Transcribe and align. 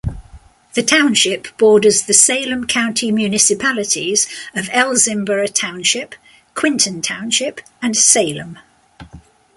The 0.73 0.81
township 0.81 1.55
borders 1.59 2.01
the 2.01 2.15
Salem 2.15 2.65
County 2.65 3.11
municipalities 3.11 4.27
of 4.55 4.67
Elsinboro 4.69 5.45
Township, 5.53 6.15
Quinton 6.55 7.03
Township 7.03 7.61
and 7.83 7.95
Salem. 7.95 8.57